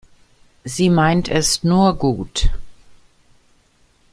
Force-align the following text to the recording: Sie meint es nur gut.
Sie 0.63 0.89
meint 0.89 1.29
es 1.29 1.61
nur 1.63 1.93
gut. 1.93 2.49